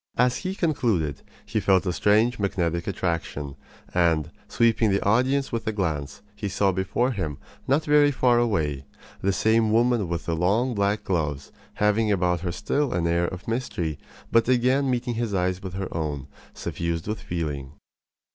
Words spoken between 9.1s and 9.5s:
the